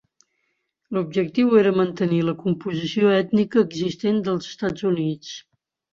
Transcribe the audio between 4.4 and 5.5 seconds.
Estats Units.